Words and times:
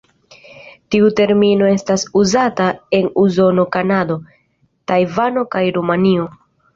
Tiu 0.93 1.09
termino 1.17 1.67
estas 1.73 2.05
uzata 2.21 2.69
en 2.99 3.09
Usono, 3.25 3.65
Kanado, 3.75 4.15
Tajvano 4.93 5.45
kaj 5.57 5.63
Rumanio. 5.77 6.27